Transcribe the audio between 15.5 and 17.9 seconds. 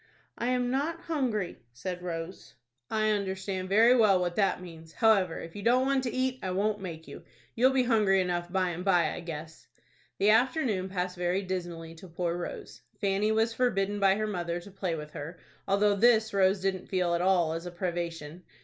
though this Rose didn't feel at all as a